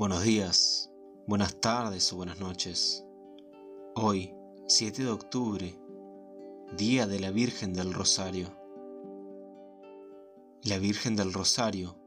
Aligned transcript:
Buenos 0.00 0.22
días, 0.22 0.90
buenas 1.26 1.60
tardes 1.60 2.10
o 2.10 2.16
buenas 2.16 2.40
noches. 2.40 3.04
Hoy, 3.94 4.32
7 4.66 5.04
de 5.04 5.10
octubre, 5.10 5.78
Día 6.74 7.06
de 7.06 7.20
la 7.20 7.30
Virgen 7.30 7.74
del 7.74 7.92
Rosario. 7.92 8.48
La 10.62 10.78
Virgen 10.78 11.16
del 11.16 11.34
Rosario, 11.34 11.98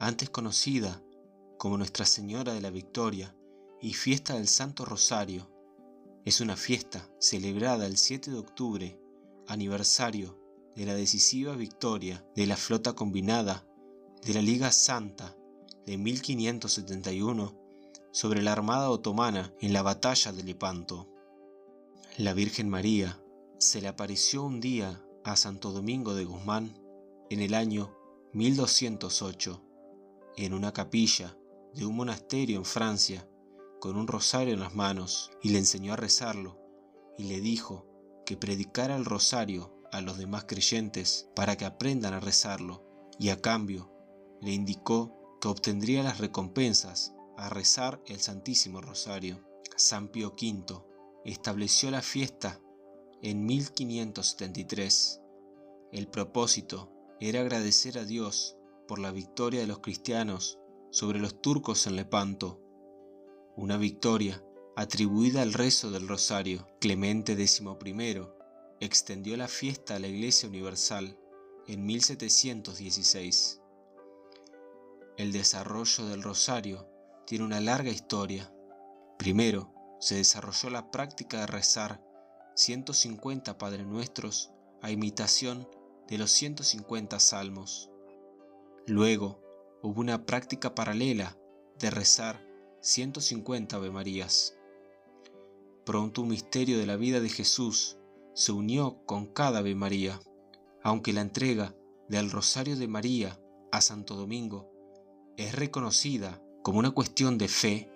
antes 0.00 0.28
conocida 0.28 1.00
como 1.56 1.78
Nuestra 1.78 2.04
Señora 2.04 2.52
de 2.52 2.60
la 2.60 2.70
Victoria 2.70 3.32
y 3.80 3.94
Fiesta 3.94 4.34
del 4.34 4.48
Santo 4.48 4.84
Rosario, 4.84 5.48
es 6.24 6.40
una 6.40 6.56
fiesta 6.56 7.08
celebrada 7.20 7.86
el 7.86 7.96
7 7.96 8.32
de 8.32 8.38
octubre, 8.38 9.00
aniversario 9.46 10.36
de 10.74 10.84
la 10.84 10.96
decisiva 10.96 11.54
victoria 11.54 12.26
de 12.34 12.46
la 12.48 12.56
flota 12.56 12.94
combinada 12.94 13.64
de 14.20 14.34
la 14.34 14.42
Liga 14.42 14.72
Santa 14.72 15.36
de 15.86 15.96
1571 15.96 17.54
sobre 18.10 18.42
la 18.42 18.52
Armada 18.52 18.90
Otomana 18.90 19.54
en 19.60 19.72
la 19.72 19.82
batalla 19.82 20.32
de 20.32 20.42
Lepanto. 20.42 21.08
La 22.18 22.34
Virgen 22.34 22.68
María 22.68 23.20
se 23.58 23.80
le 23.80 23.88
apareció 23.88 24.42
un 24.42 24.60
día 24.60 25.02
a 25.24 25.36
Santo 25.36 25.70
Domingo 25.72 26.14
de 26.14 26.24
Guzmán 26.24 26.78
en 27.30 27.40
el 27.40 27.54
año 27.54 27.94
1208 28.32 29.62
en 30.36 30.52
una 30.52 30.72
capilla 30.72 31.36
de 31.74 31.86
un 31.86 31.96
monasterio 31.96 32.58
en 32.58 32.64
Francia 32.64 33.28
con 33.80 33.96
un 33.96 34.06
rosario 34.06 34.54
en 34.54 34.60
las 34.60 34.74
manos 34.74 35.30
y 35.42 35.50
le 35.50 35.58
enseñó 35.58 35.92
a 35.92 35.96
rezarlo 35.96 36.58
y 37.16 37.24
le 37.24 37.40
dijo 37.40 37.86
que 38.24 38.36
predicara 38.36 38.96
el 38.96 39.04
rosario 39.04 39.72
a 39.92 40.00
los 40.00 40.18
demás 40.18 40.44
creyentes 40.44 41.28
para 41.34 41.56
que 41.56 41.64
aprendan 41.64 42.14
a 42.14 42.20
rezarlo 42.20 42.84
y 43.18 43.28
a 43.30 43.40
cambio 43.40 43.90
le 44.40 44.52
indicó 44.52 45.25
que 45.40 45.48
obtendría 45.48 46.02
las 46.02 46.18
recompensas 46.18 47.14
a 47.36 47.48
rezar 47.48 48.02
el 48.06 48.20
Santísimo 48.20 48.80
Rosario. 48.80 49.44
San 49.76 50.08
Pío 50.08 50.34
V 50.40 50.82
estableció 51.24 51.90
la 51.90 52.02
fiesta 52.02 52.60
en 53.22 53.44
1573. 53.44 55.20
El 55.92 56.08
propósito 56.08 56.92
era 57.20 57.40
agradecer 57.40 57.98
a 57.98 58.04
Dios 58.04 58.56
por 58.86 58.98
la 58.98 59.12
victoria 59.12 59.60
de 59.60 59.66
los 59.66 59.80
cristianos 59.80 60.58
sobre 60.90 61.18
los 61.18 61.40
turcos 61.42 61.86
en 61.86 61.96
Lepanto, 61.96 62.60
una 63.56 63.76
victoria 63.76 64.42
atribuida 64.76 65.42
al 65.42 65.52
rezo 65.52 65.90
del 65.90 66.06
Rosario. 66.08 66.68
Clemente 66.80 67.34
XI 67.34 67.64
extendió 68.80 69.36
la 69.36 69.48
fiesta 69.48 69.96
a 69.96 69.98
la 69.98 70.08
Iglesia 70.08 70.48
Universal 70.48 71.18
en 71.66 71.84
1716. 71.84 73.62
El 75.16 75.32
desarrollo 75.32 76.04
del 76.04 76.22
rosario 76.22 76.86
tiene 77.26 77.46
una 77.46 77.58
larga 77.58 77.90
historia. 77.90 78.52
Primero, 79.18 79.72
se 79.98 80.16
desarrolló 80.16 80.68
la 80.68 80.90
práctica 80.90 81.40
de 81.40 81.46
rezar 81.46 82.04
150 82.54 83.56
Padre 83.56 83.84
Nuestros 83.84 84.52
a 84.82 84.90
imitación 84.90 85.66
de 86.06 86.18
los 86.18 86.30
150 86.32 87.18
salmos. 87.18 87.90
Luego, 88.86 89.40
hubo 89.82 89.98
una 90.02 90.26
práctica 90.26 90.74
paralela 90.74 91.38
de 91.78 91.90
rezar 91.90 92.46
150 92.82 93.74
Ave 93.74 93.90
Marías. 93.90 94.58
Pronto 95.86 96.20
un 96.20 96.28
misterio 96.28 96.78
de 96.78 96.84
la 96.84 96.96
vida 96.96 97.20
de 97.20 97.30
Jesús 97.30 97.96
se 98.34 98.52
unió 98.52 99.02
con 99.06 99.24
cada 99.24 99.60
Ave 99.60 99.74
María, 99.74 100.20
aunque 100.82 101.14
la 101.14 101.22
entrega 101.22 101.74
del 102.06 102.30
Rosario 102.30 102.76
de 102.76 102.86
María 102.86 103.40
a 103.72 103.80
Santo 103.80 104.14
Domingo 104.14 104.75
es 105.36 105.54
reconocida 105.54 106.42
como 106.62 106.78
una 106.78 106.90
cuestión 106.90 107.38
de 107.38 107.48
fe, 107.48 107.90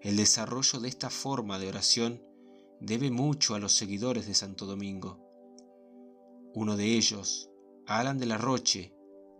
el 0.00 0.16
desarrollo 0.16 0.80
de 0.80 0.88
esta 0.88 1.10
forma 1.10 1.58
de 1.58 1.68
oración 1.68 2.22
debe 2.80 3.10
mucho 3.10 3.54
a 3.54 3.60
los 3.60 3.72
seguidores 3.72 4.26
de 4.26 4.34
Santo 4.34 4.66
Domingo. 4.66 5.20
Uno 6.54 6.76
de 6.76 6.96
ellos, 6.96 7.50
Alan 7.86 8.18
de 8.18 8.26
la 8.26 8.36
Roche, 8.36 8.92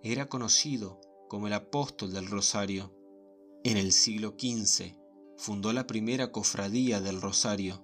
era 0.02 0.28
conocido 0.28 1.00
como 1.28 1.48
el 1.48 1.52
apóstol 1.52 2.12
del 2.12 2.26
Rosario. 2.26 2.94
En 3.64 3.76
el 3.76 3.92
siglo 3.92 4.36
XV 4.38 4.96
fundó 5.36 5.72
la 5.72 5.86
primera 5.86 6.30
cofradía 6.30 7.00
del 7.00 7.20
Rosario. 7.20 7.82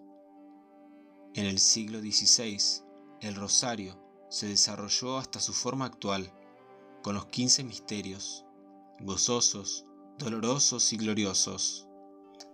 En 1.34 1.47
el 1.47 1.59
siglo 1.59 2.00
XVI, 2.00 2.84
el 3.21 3.34
Rosario 3.34 4.00
se 4.31 4.47
desarrolló 4.47 5.19
hasta 5.19 5.41
su 5.41 5.53
forma 5.53 5.84
actual, 5.84 6.32
con 7.03 7.15
los 7.15 7.27
quince 7.27 7.65
misterios 7.65 8.47
gozosos, 9.00 9.86
dolorosos 10.19 10.92
y 10.92 10.97
gloriosos. 10.97 11.86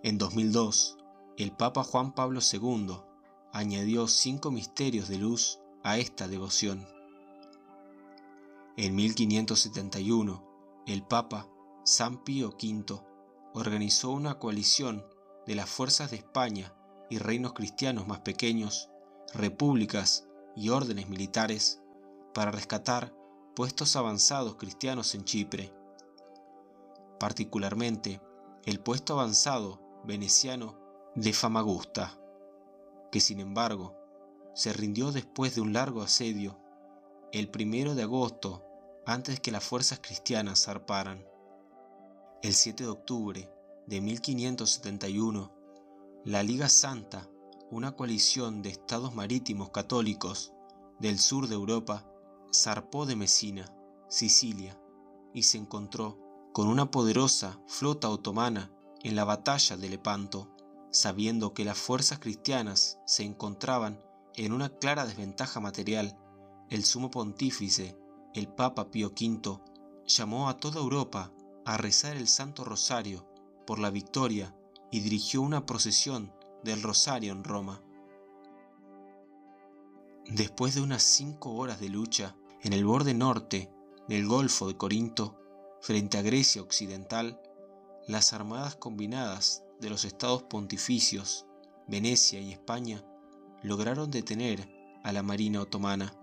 En 0.03 0.19
2002, 0.19 0.99
el 1.39 1.53
Papa 1.53 1.83
Juan 1.83 2.15
Pablo 2.15 2.41
II 2.41 2.99
añadió 3.53 4.09
cinco 4.09 4.51
misterios 4.51 5.09
de 5.09 5.19
luz 5.19 5.61
a 5.83 5.99
esta 5.99 6.29
devoción. 6.29 6.87
En 8.77 8.95
1571, 8.95 10.45
el 10.87 11.03
Papa 11.03 11.49
San 11.85 12.23
Pío 12.25 12.51
V 12.51 13.01
organizó 13.55 14.11
una 14.11 14.39
coalición 14.39 15.05
de 15.47 15.55
las 15.55 15.71
fuerzas 15.71 16.11
de 16.11 16.19
España 16.19 16.75
y 17.09 17.19
reinos 17.19 17.53
cristianos 17.55 18.07
más 18.07 18.21
pequeños, 18.21 18.91
repúblicas 19.33 20.27
y 20.57 20.69
órdenes 20.69 21.09
militares 21.09 21.81
para 22.35 22.51
rescatar 22.51 23.15
puestos 23.55 23.97
avanzados 23.97 24.57
cristianos 24.57 25.15
en 25.15 25.25
Chipre 25.25 25.73
particularmente 27.19 28.21
el 28.65 28.81
puesto 28.81 29.15
avanzado 29.15 29.81
veneciano 30.05 30.79
de 31.15 31.33
Famagusta, 31.33 32.19
que 33.11 33.21
sin 33.21 33.41
embargo 33.41 33.97
se 34.55 34.73
rindió 34.73 35.13
después 35.13 35.55
de 35.55 35.61
un 35.61 35.73
largo 35.73 36.03
asedio 36.03 36.59
el 37.33 37.49
primero 37.49 37.95
de 37.95 38.05
agosto 38.05 38.65
antes 39.07 39.41
que 39.41 39.51
las 39.51 39.65
fuerzas 39.65 40.01
cristianas 40.01 40.65
zarparan. 40.65 41.27
El 42.43 42.55
7 42.55 42.85
de 42.85 42.91
octubre 42.91 43.53
de 43.87 44.01
1571, 44.01 45.53
la 46.25 46.43
Liga 46.43 46.69
Santa, 46.69 47.29
una 47.71 47.93
coalición 47.93 48.63
de 48.63 48.71
estados 48.71 49.15
marítimos 49.15 49.71
católicos 49.71 50.53
del 51.01 51.19
sur 51.19 51.49
de 51.49 51.55
Europa, 51.55 52.07
zarpó 52.55 53.05
de 53.05 53.17
Mesina, 53.17 53.67
Sicilia, 54.09 54.81
y 55.33 55.43
se 55.43 55.59
encontró 55.59 56.24
con 56.55 56.69
una 56.69 56.89
poderosa 56.89 57.59
flota 57.67 58.09
otomana 58.09 58.71
en 59.03 59.17
la 59.17 59.25
batalla 59.25 59.77
de 59.77 59.89
Lepanto, 59.89 60.55
sabiendo 60.93 61.53
que 61.53 61.65
las 61.65 61.77
fuerzas 61.77 62.21
cristianas 62.21 63.01
se 63.07 63.25
encontraban 63.25 63.99
en 64.37 64.53
una 64.53 64.69
clara 64.69 65.05
desventaja 65.05 65.59
material, 65.59 66.17
el 66.71 66.85
sumo 66.85 67.11
pontífice, 67.11 67.99
el 68.35 68.47
Papa 68.47 68.93
Pío 68.93 69.09
V, 69.09 69.61
llamó 70.07 70.49
a 70.49 70.57
toda 70.59 70.81
Europa 70.81 71.33
a 71.65 71.77
rezar 71.77 72.17
el 72.17 72.29
Santo 72.29 72.63
Rosario 72.63 73.29
por 73.67 73.81
la 73.81 73.91
victoria 73.91 74.57
y 74.93 75.01
dirigió 75.01 75.43
una 75.43 75.67
procesión 75.67 76.33
del 76.63 76.85
Rosario 76.85 77.33
en 77.33 77.43
Roma. 77.43 77.83
Después 80.27 80.77
de 80.77 80.83
unas 80.83 81.03
cinco 81.03 81.55
horas 81.55 81.81
de 81.81 81.89
lucha 81.89 82.37
en 82.63 82.75
el 82.75 82.85
borde 82.85 83.13
norte 83.13 83.73
del 84.07 84.29
Golfo 84.29 84.69
de 84.69 84.77
Corinto, 84.77 85.41
Frente 85.85 86.17
a 86.17 86.23
Grecia 86.23 86.63
Occidental, 86.63 87.39
las 88.07 88.33
armadas 88.33 88.75
combinadas 88.75 89.65
de 89.81 89.91
los 89.91 90.07
estados 90.07 90.45
pontificios, 90.45 91.45
Venecia 91.87 92.41
y 92.41 92.53
España, 92.53 93.05
lograron 93.63 94.11
detener 94.11 94.67
a 95.03 95.13
la 95.13 95.23
marina 95.23 95.61
otomana, 95.61 96.15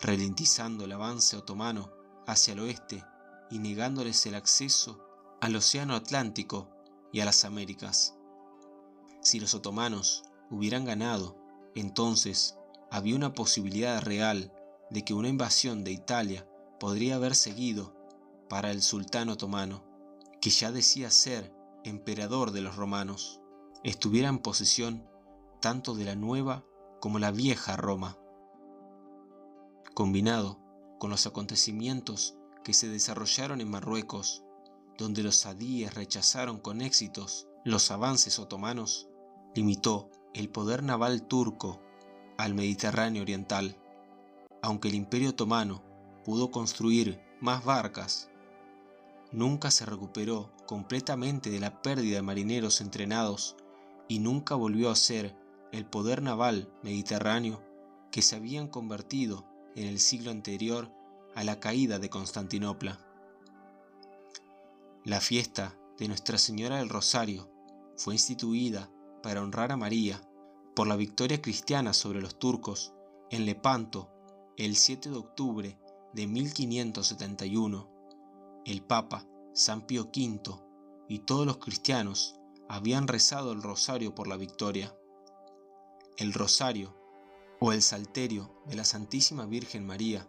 ralentizando 0.00 0.86
el 0.86 0.92
avance 0.92 1.36
otomano 1.36 1.92
hacia 2.26 2.54
el 2.54 2.60
oeste 2.60 3.04
y 3.50 3.58
negándoles 3.58 4.24
el 4.24 4.34
acceso 4.34 5.04
al 5.42 5.54
Océano 5.54 5.94
Atlántico 5.94 6.70
y 7.12 7.20
a 7.20 7.26
las 7.26 7.44
Américas. 7.44 8.14
Si 9.20 9.40
los 9.40 9.52
otomanos 9.52 10.22
hubieran 10.50 10.86
ganado, 10.86 11.36
entonces 11.74 12.56
había 12.90 13.14
una 13.14 13.34
posibilidad 13.34 14.00
real 14.00 14.54
de 14.88 15.04
que 15.04 15.12
una 15.12 15.28
invasión 15.28 15.84
de 15.84 15.92
Italia 15.92 16.48
podría 16.80 17.16
haber 17.16 17.36
seguido 17.36 18.00
para 18.52 18.70
el 18.70 18.82
sultán 18.82 19.30
otomano, 19.30 19.82
que 20.38 20.50
ya 20.50 20.70
decía 20.70 21.10
ser 21.10 21.56
emperador 21.84 22.50
de 22.50 22.60
los 22.60 22.76
romanos, 22.76 23.40
estuviera 23.82 24.28
en 24.28 24.40
posesión 24.40 25.08
tanto 25.62 25.94
de 25.94 26.04
la 26.04 26.16
nueva 26.16 26.62
como 27.00 27.18
la 27.18 27.30
vieja 27.30 27.78
Roma. 27.78 28.18
Combinado 29.94 30.60
con 30.98 31.08
los 31.08 31.26
acontecimientos 31.26 32.36
que 32.62 32.74
se 32.74 32.90
desarrollaron 32.90 33.62
en 33.62 33.70
Marruecos, 33.70 34.44
donde 34.98 35.22
los 35.22 35.36
sadíes 35.36 35.94
rechazaron 35.94 36.58
con 36.58 36.82
éxitos 36.82 37.48
los 37.64 37.90
avances 37.90 38.38
otomanos, 38.38 39.08
limitó 39.54 40.10
el 40.34 40.50
poder 40.50 40.82
naval 40.82 41.22
turco 41.22 41.80
al 42.36 42.52
Mediterráneo 42.52 43.22
oriental, 43.22 43.78
aunque 44.60 44.88
el 44.88 44.94
imperio 44.94 45.30
otomano 45.30 45.82
pudo 46.22 46.50
construir 46.50 47.18
más 47.40 47.64
barcas 47.64 48.28
nunca 49.32 49.70
se 49.70 49.86
recuperó 49.86 50.52
completamente 50.66 51.50
de 51.50 51.60
la 51.60 51.82
pérdida 51.82 52.16
de 52.16 52.22
marineros 52.22 52.80
entrenados 52.80 53.56
y 54.08 54.18
nunca 54.18 54.54
volvió 54.54 54.90
a 54.90 54.96
ser 54.96 55.34
el 55.72 55.86
poder 55.86 56.22
naval 56.22 56.72
mediterráneo 56.82 57.62
que 58.10 58.22
se 58.22 58.36
habían 58.36 58.68
convertido 58.68 59.46
en 59.74 59.86
el 59.86 59.98
siglo 59.98 60.30
anterior 60.30 60.92
a 61.34 61.44
la 61.44 61.60
caída 61.60 61.98
de 61.98 62.10
Constantinopla. 62.10 62.98
La 65.04 65.20
fiesta 65.20 65.76
de 65.98 66.08
Nuestra 66.08 66.38
Señora 66.38 66.76
del 66.76 66.90
Rosario 66.90 67.50
fue 67.96 68.14
instituida 68.14 68.90
para 69.22 69.42
honrar 69.42 69.72
a 69.72 69.76
María 69.76 70.20
por 70.74 70.86
la 70.86 70.96
victoria 70.96 71.40
cristiana 71.40 71.92
sobre 71.92 72.20
los 72.20 72.38
turcos 72.38 72.92
en 73.30 73.46
Lepanto 73.46 74.10
el 74.56 74.76
7 74.76 75.10
de 75.10 75.16
octubre 75.16 75.78
de 76.12 76.26
1571. 76.26 77.91
El 78.64 78.80
Papa 78.80 79.26
San 79.54 79.86
Pío 79.86 80.04
V 80.04 80.40
y 81.08 81.18
todos 81.20 81.44
los 81.44 81.58
cristianos 81.58 82.36
habían 82.68 83.08
rezado 83.08 83.50
el 83.52 83.60
rosario 83.60 84.14
por 84.14 84.28
la 84.28 84.36
victoria. 84.36 84.96
El 86.16 86.32
rosario 86.32 86.96
o 87.60 87.72
el 87.72 87.82
salterio 87.82 88.62
de 88.66 88.76
la 88.76 88.84
Santísima 88.84 89.46
Virgen 89.46 89.84
María 89.84 90.28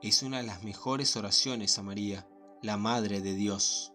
es 0.00 0.22
una 0.22 0.38
de 0.38 0.44
las 0.44 0.62
mejores 0.62 1.16
oraciones 1.16 1.76
a 1.76 1.82
María, 1.82 2.28
la 2.62 2.76
Madre 2.76 3.20
de 3.20 3.34
Dios. 3.34 3.92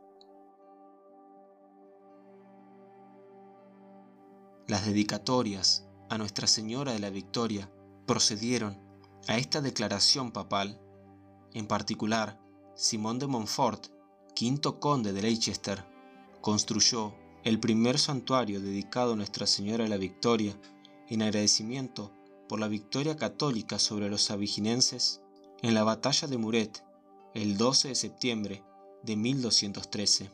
Las 4.67 4.85
dedicatorias 4.85 5.87
a 6.09 6.17
Nuestra 6.17 6.45
Señora 6.45 6.91
de 6.91 6.99
la 6.99 7.09
Victoria 7.09 7.71
procedieron 8.05 8.77
a 9.29 9.37
esta 9.37 9.61
declaración 9.61 10.33
papal. 10.33 10.81
En 11.53 11.67
particular, 11.67 12.37
Simón 12.77 13.19
de 13.19 13.27
Montfort, 13.27 13.87
quinto 14.33 14.79
conde 14.79 15.11
de 15.11 15.21
Leicester, 15.21 15.83
construyó 16.39 17.13
el 17.43 17.59
primer 17.59 17.99
santuario 17.99 18.61
dedicado 18.61 19.13
a 19.13 19.15
Nuestra 19.17 19.45
Señora 19.47 19.83
de 19.83 19.89
la 19.89 19.97
Victoria 19.97 20.57
en 21.09 21.23
agradecimiento 21.23 22.13
por 22.47 22.61
la 22.61 22.69
victoria 22.69 23.17
católica 23.17 23.79
sobre 23.79 24.09
los 24.09 24.31
abiginenses 24.31 25.21
en 25.61 25.73
la 25.73 25.83
batalla 25.83 26.29
de 26.29 26.37
Muret 26.37 26.85
el 27.33 27.57
12 27.57 27.89
de 27.89 27.95
septiembre 27.95 28.63
de 29.03 29.15
1213 29.17 30.31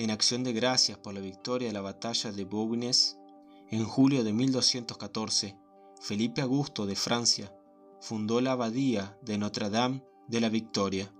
en 0.00 0.10
acción 0.10 0.44
de 0.44 0.54
gracias 0.54 0.96
por 0.96 1.12
la 1.12 1.20
victoria 1.20 1.68
de 1.68 1.74
la 1.74 1.82
batalla 1.82 2.32
de 2.32 2.44
Bouvines, 2.46 3.18
en 3.68 3.84
julio 3.84 4.24
de 4.24 4.32
1214, 4.32 5.58
Felipe 6.00 6.40
Augusto 6.40 6.86
de 6.86 6.96
Francia 6.96 7.54
fundó 8.00 8.40
la 8.40 8.52
abadía 8.52 9.18
de 9.20 9.36
Notre 9.36 9.68
Dame 9.68 10.02
de 10.30 10.40
la 10.40 10.48
Victoria. 10.48 11.12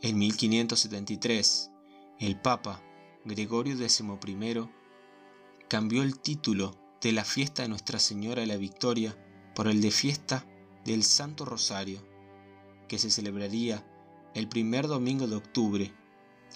En 0.00 0.18
1573, 0.18 1.70
el 2.18 2.40
Papa 2.40 2.82
Gregorio 3.26 3.76
XI 3.76 4.02
cambió 5.68 6.02
el 6.02 6.18
título 6.18 6.74
de 7.02 7.12
la 7.12 7.24
fiesta 7.24 7.62
de 7.62 7.68
Nuestra 7.68 7.98
Señora 7.98 8.40
de 8.40 8.46
la 8.46 8.56
Victoria 8.56 9.14
por 9.54 9.68
el 9.68 9.82
de 9.82 9.90
fiesta 9.90 10.46
del 10.86 11.04
Santo 11.04 11.44
Rosario, 11.44 12.00
que 12.88 12.98
se 12.98 13.10
celebraría 13.10 13.86
el 14.34 14.48
primer 14.48 14.88
domingo 14.88 15.26
de 15.26 15.36
octubre 15.36 15.94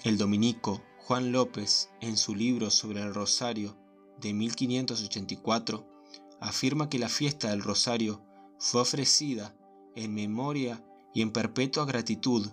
el 0.03 0.17
dominico 0.17 0.83
Juan 0.97 1.31
López, 1.31 1.89
en 2.01 2.17
su 2.17 2.35
libro 2.35 2.69
sobre 2.71 3.01
el 3.01 3.13
Rosario 3.13 3.77
de 4.19 4.33
1584, 4.33 5.87
afirma 6.39 6.89
que 6.89 6.99
la 6.99 7.09
fiesta 7.09 7.51
del 7.51 7.61
Rosario 7.61 8.21
fue 8.57 8.81
ofrecida 8.81 9.55
en 9.95 10.13
memoria 10.13 10.83
y 11.13 11.21
en 11.21 11.31
perpetua 11.31 11.85
gratitud 11.85 12.47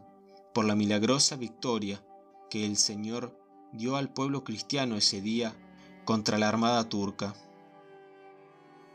por 0.55 0.65
la 0.65 0.75
milagrosa 0.75 1.37
victoria 1.37 2.05
que 2.49 2.65
el 2.65 2.77
Señor 2.77 3.39
dio 3.73 3.97
al 3.97 4.13
pueblo 4.13 4.45
cristiano 4.45 4.97
ese 4.97 5.21
día 5.21 5.55
contra 6.05 6.39
la 6.39 6.49
armada 6.49 6.89
turca. 6.89 7.35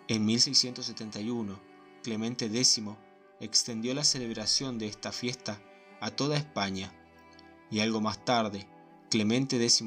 En 0.07 0.25
1671, 0.25 1.59
Clemente 2.03 2.45
X 2.45 2.81
extendió 3.39 3.93
la 3.93 4.03
celebración 4.03 4.77
de 4.77 4.87
esta 4.87 5.11
fiesta 5.11 5.61
a 5.99 6.11
toda 6.11 6.37
España 6.37 6.93
y 7.69 7.79
algo 7.79 8.01
más 8.01 8.23
tarde, 8.23 8.67
Clemente 9.09 9.57
XI, 9.57 9.85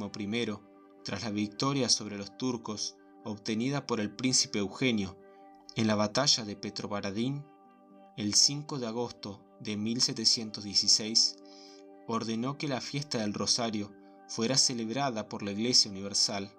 tras 1.05 1.23
la 1.23 1.31
victoria 1.31 1.89
sobre 1.89 2.19
los 2.19 2.37
turcos 2.37 2.97
obtenida 3.25 3.87
por 3.87 4.01
el 4.01 4.11
príncipe 4.11 4.59
Eugenio 4.59 5.17
en 5.77 5.87
la 5.87 5.95
batalla 5.95 6.45
de 6.45 6.57
Petrovaradín, 6.57 7.45
el 8.17 8.35
5 8.35 8.79
de 8.79 8.87
agosto 8.87 9.41
de 9.61 9.77
1716, 9.77 11.37
ordenó 12.07 12.59
que 12.59 12.69
la 12.69 12.81
fiesta 12.81 13.19
del 13.19 13.35
Rosario 13.35 13.93
fuera 14.29 14.57
celebrada 14.57 15.29
por 15.29 15.43
la 15.43 15.53
Iglesia 15.53 15.91
Universal. 15.91 16.53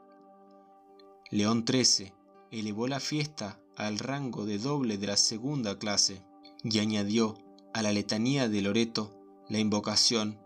León 1.29 1.65
XIII 1.67 2.13
elevó 2.51 2.87
la 2.87 2.99
fiesta 2.99 3.59
al 3.77 3.99
rango 3.99 4.45
de 4.45 4.57
doble 4.57 4.97
de 4.97 5.07
la 5.07 5.17
segunda 5.17 5.79
clase 5.79 6.21
y 6.63 6.79
añadió 6.79 7.37
a 7.73 7.81
la 7.81 7.93
letanía 7.93 8.49
de 8.49 8.61
Loreto 8.61 9.17
la 9.47 9.59
invocación 9.59 10.37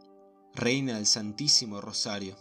Reina 0.54 0.96
del 0.96 1.06
Santísimo 1.06 1.82
Rosario. 1.82 2.36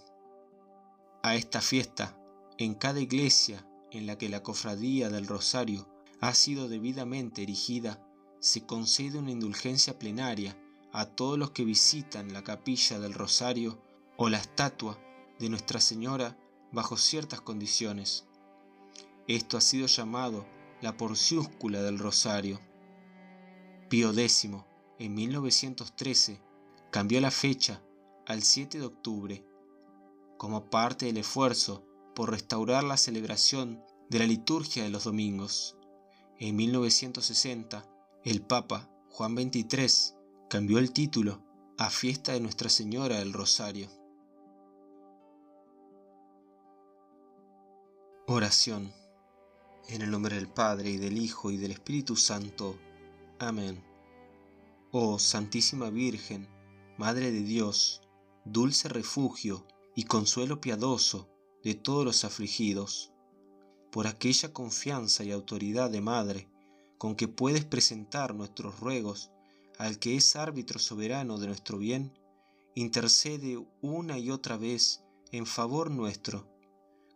A 1.23 1.35
esta 1.35 1.61
fiesta, 1.61 2.17
en 2.59 2.75
cada 2.75 3.01
iglesia 3.01 3.67
en 3.91 4.07
la 4.07 4.19
que 4.19 4.29
la 4.29 4.43
cofradía 4.43 5.09
del 5.09 5.27
Rosario 5.27 5.89
ha 6.21 6.35
sido 6.35 6.69
debidamente 6.69 7.43
erigida, 7.43 8.07
se 8.44 8.67
concede 8.67 9.19
una 9.19 9.31
indulgencia 9.31 9.99
plenaria 9.99 10.55
a 10.93 11.06
todos 11.06 11.38
los 11.38 11.52
que 11.52 11.64
visitan 11.64 12.35
la 12.35 12.44
capilla 12.44 12.99
del 12.99 13.14
Rosario 13.14 13.81
o 14.19 14.29
la 14.29 14.37
estatua 14.37 14.99
de 15.38 15.49
Nuestra 15.49 15.81
Señora 15.81 16.37
bajo 16.70 16.99
ciertas 16.99 17.41
condiciones. 17.41 18.26
Esto 19.29 19.56
ha 19.56 19.62
sido 19.62 19.87
llamado 19.87 20.44
la 20.82 20.94
porciúscula 20.94 21.81
del 21.81 21.99
Rosario. 21.99 22.61
Pío 23.88 24.11
X, 24.11 24.50
en 24.99 25.14
1913, 25.14 26.43
cambió 26.91 27.23
la 27.23 27.31
fecha 27.31 27.82
al 28.26 28.43
7 28.43 28.79
de 28.79 28.85
octubre, 28.85 29.46
como 30.37 30.69
parte 30.69 31.06
del 31.06 31.17
esfuerzo 31.17 31.82
por 32.14 32.31
restaurar 32.31 32.85
la 32.85 32.99
celebración 32.99 33.82
de 34.11 34.19
la 34.19 34.26
liturgia 34.26 34.82
de 34.82 34.91
los 34.91 35.05
domingos. 35.05 35.79
En 36.38 36.56
1960, 36.56 37.94
el 38.25 38.41
Papa 38.41 38.88
Juan 39.10 39.37
XXIII 39.37 40.17
cambió 40.49 40.79
el 40.79 40.93
título 40.93 41.44
a 41.77 41.91
Fiesta 41.91 42.32
de 42.32 42.41
Nuestra 42.41 42.70
Señora 42.70 43.19
del 43.19 43.34
Rosario. 43.34 43.91
Oración. 48.27 48.91
En 49.91 50.01
el 50.01 50.10
nombre 50.10 50.37
del 50.37 50.49
Padre 50.49 50.89
y 50.89 50.96
del 50.96 51.19
Hijo 51.19 51.51
y 51.51 51.58
del 51.58 51.72
Espíritu 51.72 52.17
Santo. 52.17 52.79
Amén. 53.39 53.84
Oh 54.91 55.19
Santísima 55.19 55.91
Virgen, 55.91 56.49
Madre 56.96 57.31
de 57.31 57.43
Dios, 57.43 58.01
dulce 58.46 58.89
refugio 58.89 59.67
y 59.94 60.05
consuelo 60.05 60.63
piadoso 60.63 61.29
de 61.63 61.75
todos 61.75 62.06
los 62.06 62.25
afligidos, 62.25 63.13
por 63.93 64.06
aquella 64.06 64.51
confianza 64.55 65.25
y 65.25 65.31
autoridad 65.31 65.91
de 65.91 66.01
madre 66.01 66.54
con 66.98 67.17
que 67.17 67.29
puedes 67.29 67.65
presentar 67.65 68.34
nuestros 68.34 68.81
ruegos 68.81 69.31
al 69.79 69.98
que 69.98 70.17
es 70.17 70.36
árbitro 70.36 70.79
soberano 70.79 71.39
de 71.39 71.48
nuestro 71.48 71.79
bien, 71.79 72.13
intercede 72.74 73.65
una 73.81 74.19
y 74.19 74.31
otra 74.31 74.56
vez 74.56 75.03
en 75.32 75.46
favor 75.46 75.91
nuestro. 75.91 76.48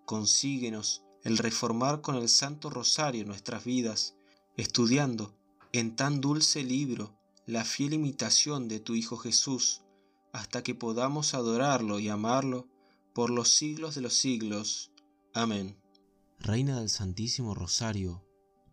Consíguenos 0.04 1.04
el 1.24 1.38
reformar 1.38 2.00
con 2.00 2.16
el 2.16 2.28
Santo 2.28 2.70
Rosario 2.70 3.24
nuestras 3.24 3.64
vidas, 3.64 4.16
estudiando 4.56 5.34
en 5.72 5.96
tan 5.96 6.20
dulce 6.20 6.62
libro 6.62 7.16
la 7.46 7.64
fiel 7.64 7.94
imitación 7.94 8.68
de 8.68 8.80
tu 8.80 8.94
Hijo 8.94 9.16
Jesús, 9.16 9.82
hasta 10.32 10.62
que 10.62 10.74
podamos 10.74 11.34
adorarlo 11.34 11.98
y 11.98 12.08
amarlo 12.08 12.68
por 13.14 13.30
los 13.30 13.52
siglos 13.52 13.94
de 13.94 14.02
los 14.02 14.14
siglos. 14.14 14.92
Amén. 15.34 15.76
Reina 16.38 16.78
del 16.78 16.88
Santísimo 16.88 17.54
Rosario, 17.54 18.24